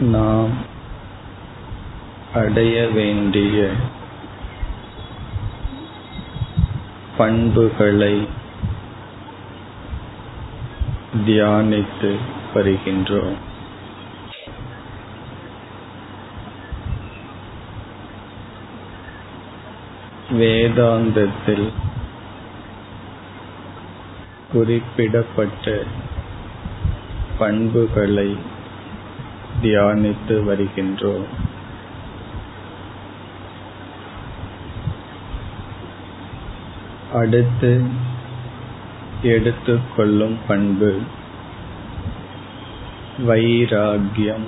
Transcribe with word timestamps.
நாம் 0.00 0.50
அடைய 2.34 2.88
வேண்டிய 2.88 3.70
பண்புகளை 7.16 8.28
தியானித்து 11.26 12.16
வருகின்றோம். 12.54 13.34
வேதாந்தத்தில் 20.30 21.72
குறிப்பிடப்பட்ட 24.52 25.82
பண்புகளை 27.38 28.54
தியானித்து 29.62 30.36
வருகின்றோம். 30.44 31.26
அடுத்து 37.12 37.70
எடுத்துக்கொள்ளும் 39.22 40.38
பண்பு 40.48 41.00
வைராகியம் 43.26 44.46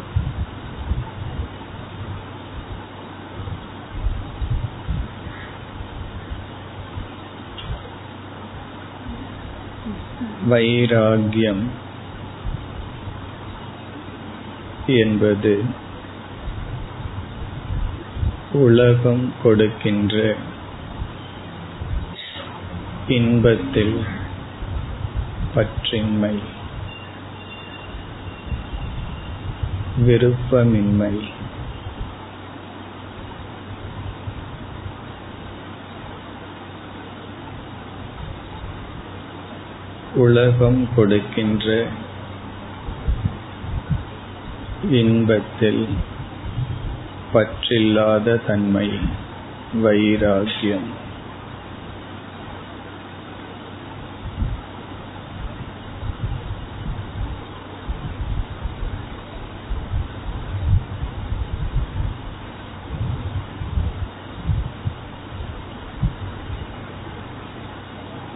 வைராகியம் 10.50 11.62
என்பது 14.88 15.64
உலகம் 18.52 19.32
கொடுக்கின்ற 19.42 20.36
இன்பத்தில் 23.08 24.04
பற்றின்மை 25.54 26.38
விருப்பமின்மை. 30.06 31.30
உலகம் 40.14 40.88
கொடுக்கின்ற 40.94 41.86
இன்பத்தில் 44.82 45.88
பற்றில்லாத 47.32 48.36
தன்மை 48.46 48.88
வைராகியம் 49.82 50.88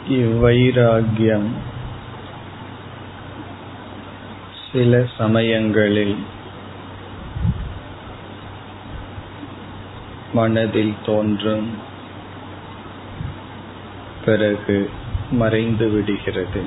இவ்வைராகியம் 0.09 1.72
சில 4.73 5.05
சமயங்களில் 5.19 6.17
மனதில் 10.33 10.95
தோன்றும். 11.05 11.71
பிறகு 14.25 14.91
மறைந்து 15.31 15.89
விடுகிறது. 15.89 16.63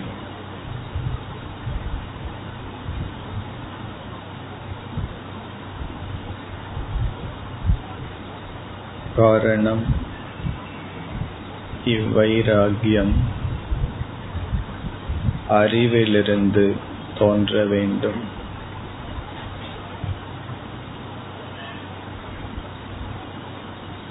காரணம் 9.15 9.83
இவ்வைராகியம் 11.85 13.13
அறிவிலிருந்து 15.49 16.93
தோன்ற 17.17 17.65
வேண்டும். 17.65 18.43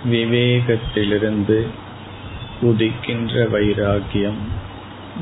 விவேகத்திலிருந்து 0.04 1.66
உதிக்கின்ற 2.62 3.48
வைராகியம் 3.48 4.40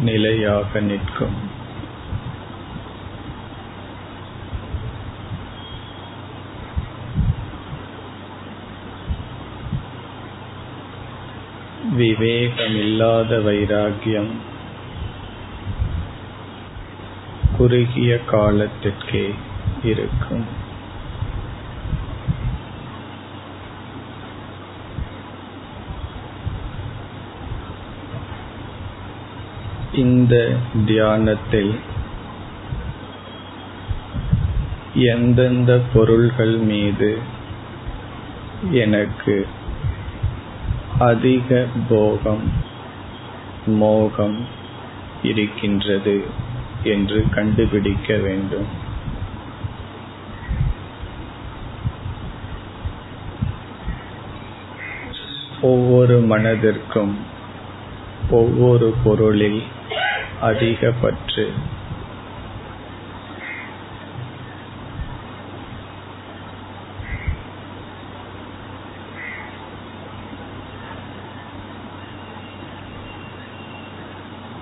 நிலையாக 0.00 0.80
நிற்கும். 0.80 1.60
விவேகமில்லாத 11.98 13.38
வைராகியம் 13.38 14.30
குறுகிய 17.56 18.24
காலத்திற்கே 18.24 19.34
இருக்கும். 19.82 20.60
இந்த 29.94 30.56
தியானத்தில் 30.86 31.78
எந்தெந்த 34.94 35.80
பொருள்கள் 35.94 36.56
மீது 36.56 37.18
எனக்கு 38.70 39.46
அதிக 40.98 41.66
போகம் 41.88 42.52
மோகம் 43.66 44.46
இருக்கின்றது? 45.22 46.50
என்று 46.84 47.28
கண்டுபிடிக்க 47.28 48.16
வேண்டும். 48.16 48.90
ஒவ்வொரு 55.60 56.20
மனதிற்கும் 56.20 57.14
ஒவ்வொரு 58.30 58.94
பொருளில் 59.04 59.62
அதிக 60.40 60.92
பற்று 61.00 61.52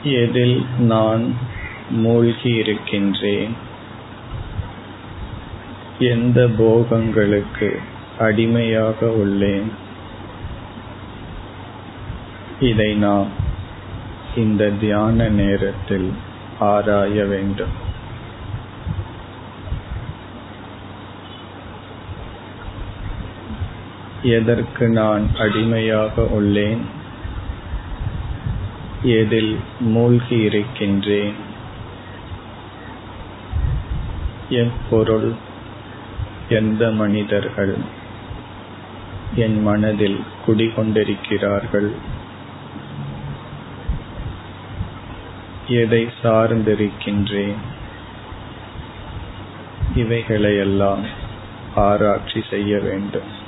எதில் 0.03 0.67
நான் 0.79 1.35
மூழ்கி 1.91 2.55
இருக்கின்றேன் 2.55 3.55
எந்த 5.99 6.47
போகங்களுக்கு 6.47 7.79
அடிமையாக 8.19 9.07
உள்ளேன். 9.07 9.71
இதை 12.61 12.95
நாம் 12.95 13.27
இந்த 14.37 14.71
தியான 14.71 15.29
நேரத்தில் 15.29 16.13
ஆராய 16.59 17.25
வேண்டும். 17.25 17.89
எதற்கு 24.23 24.89
நான் 24.89 25.37
அடிமையாக 25.39 26.23
உள்ளேன்? 26.23 26.81
எதில் 29.03 29.59
மூழ்கி 29.81 30.39
இருக்கின்றேன் 30.39 31.49
எப்பொருள் 34.51 35.33
எந்த 36.49 36.91
மனிதர்கள் 36.91 37.77
என் 39.35 39.63
மனதில் 39.63 40.25
குடிகொண்டிருக்கிறார்கள்? 40.47 41.91
எதை 45.67 46.09
சார்ந்திருக்கின்றேன்? 46.23 47.55
இவைகளையெல்லாம் 49.95 51.05
ஆராய்ச்சி 51.75 52.45
செய்ய 52.51 52.79
வேண்டும். 52.79 53.39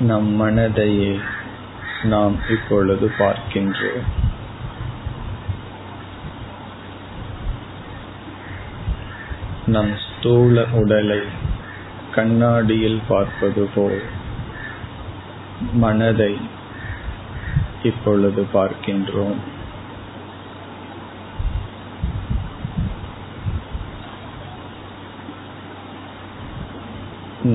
நம் 0.00 0.40
மனதையே 0.40 1.18
நாம் 2.02 2.36
இப்பொழுது 2.50 3.12
பார்க்கின்றோம். 3.18 4.27
நம் 9.72 9.92
ஸ்தூல 10.04 10.64
உடலை 10.72 11.18
கண்ணாடியில் 12.14 13.00
பார்ப்பது 13.08 13.68
போல் 13.74 14.00
மனதை 15.72 16.36
இப்பொழுது 17.82 18.42
பார்க்கின்றோம். 18.54 19.38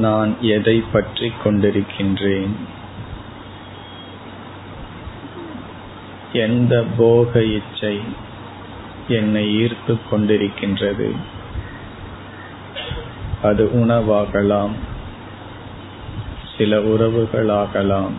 நான் 0.04 0.33
எதை 0.42 0.83
பற்றி 0.92 1.31
கொண்டிருக்கின்றேன்? 1.44 2.56
எந்த 6.33 6.83
போக 6.98 7.44
இச்சை 7.60 7.95
என்னை 9.07 9.45
ஈர்த்து 9.62 9.95
கொண்டிருக்கின்றது? 10.12 11.10
அது 13.43 13.71
உணவாகலாம். 13.73 14.71
சில 16.57 16.77
உறவுகளாகலாம். 16.77 18.11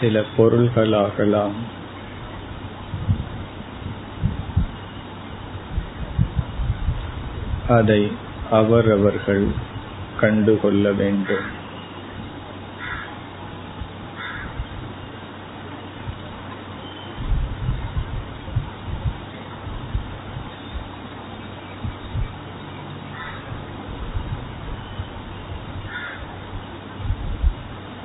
சில 0.00 0.22
பொருள்களாகலாம். 0.38 1.52
அதை 7.68 8.12
அவரவர்கள் 8.50 9.46
கண்டுகொள்ள 10.20 10.92
வேண்டும். 10.92 11.55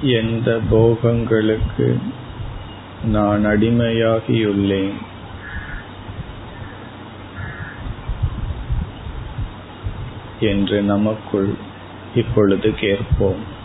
எந்த 0.01 0.59
போகங்களுக்கு 0.71 1.99
நான் 3.03 3.45
அடிமையாகியுள்ளேன். 3.45 4.93
என்று 10.39 10.81
நமக்குள் 10.81 11.53
இப்பொழுது 12.15 12.71
கேட்போம். 12.71 13.59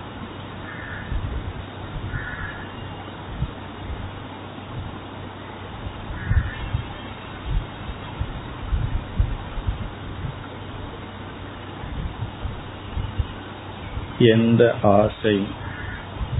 எந்த 14.18 14.74
ஆசை 14.82 15.64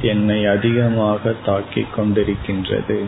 என்னை 0.00 0.46
அதிகமாக 0.46 1.34
தாக்கிக் 1.44 1.98
கொண்டிருக்கின்றது. 1.98 3.06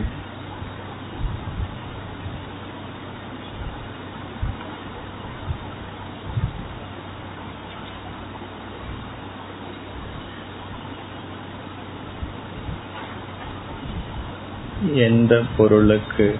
எந்த 14.93 15.43
பொருளுக்கு 15.57 16.39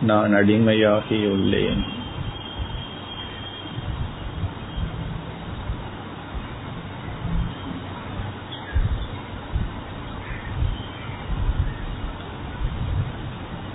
நான் 0.00 0.34
அடிமையாகியுள்ளேன்? 0.34 1.88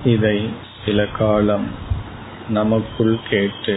இதை 0.08 0.38
சில 0.86 1.06
காலம் 1.06 1.68
நமக்குள் 2.50 3.16
கேட்டு 3.30 3.76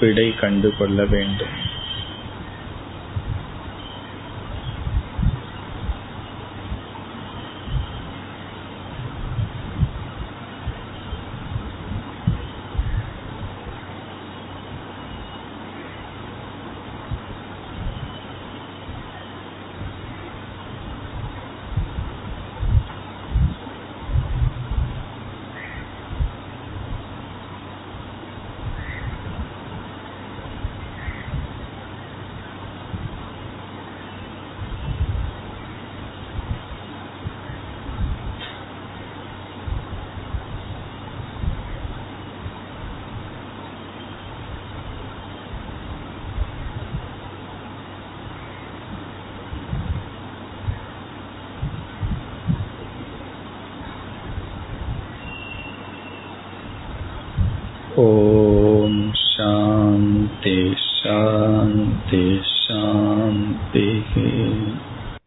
விடை 0.00 0.34
கண்டுகொள்ள 0.34 1.04
வேண்டும். 1.04 1.54